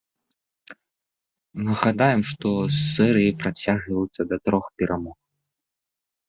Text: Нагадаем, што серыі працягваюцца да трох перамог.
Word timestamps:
Нагадаем, 1.67 2.21
што 2.29 2.47
серыі 2.85 3.37
працягваюцца 3.45 4.21
да 4.33 4.41
трох 4.49 4.65
перамог. 4.81 5.17